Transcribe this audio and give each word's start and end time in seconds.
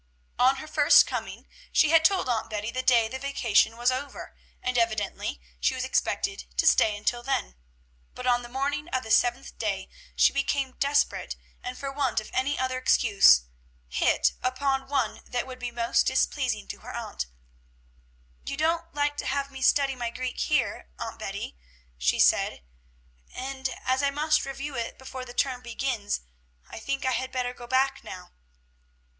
On 0.39 0.55
her 0.55 0.65
first 0.65 1.05
coming, 1.05 1.47
she 1.71 1.91
had 1.91 2.03
told 2.03 2.27
Aunt 2.27 2.49
Betty 2.49 2.71
the 2.71 2.81
day 2.81 3.07
the 3.07 3.19
vacation 3.19 3.77
was 3.77 3.91
over, 3.91 4.35
and 4.63 4.75
evidently 4.75 5.39
she 5.59 5.75
was 5.75 5.83
expected 5.83 6.47
to 6.57 6.65
stay 6.65 6.97
until 6.97 7.21
then; 7.21 7.53
but 8.15 8.25
on 8.25 8.41
the 8.41 8.49
morning 8.49 8.87
of 8.89 9.03
the 9.03 9.11
seventh 9.11 9.59
day 9.59 9.89
she 10.15 10.33
became 10.33 10.71
desperate, 10.79 11.35
and 11.61 11.77
for 11.77 11.91
want 11.91 12.19
of 12.19 12.31
any 12.33 12.57
other 12.57 12.79
excuse 12.79 13.43
hit 13.89 14.33
upon 14.41 14.87
one 14.87 15.21
that 15.27 15.45
would 15.45 15.59
be 15.59 15.69
most 15.69 16.07
displeasing 16.07 16.67
to 16.69 16.79
her 16.79 16.95
aunt. 16.95 17.27
"You 18.43 18.57
don't 18.57 18.91
like 18.95 19.17
to 19.17 19.27
have 19.27 19.51
me 19.51 19.61
study 19.61 19.95
my 19.95 20.09
Greek 20.09 20.39
here, 20.39 20.89
Aunt 20.97 21.19
Betty," 21.19 21.55
she 21.99 22.19
said; 22.19 22.63
"and, 23.31 23.69
as 23.85 24.01
I 24.01 24.09
must 24.09 24.45
review 24.47 24.75
it 24.75 24.97
before 24.97 25.25
the 25.25 25.33
term 25.35 25.61
begins, 25.61 26.21
I 26.67 26.79
think 26.79 27.05
I 27.05 27.11
had 27.11 27.31
better 27.31 27.53
go 27.53 27.67
back 27.67 28.03
now." 28.03 28.31